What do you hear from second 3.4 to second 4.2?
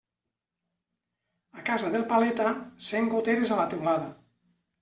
a la teulada.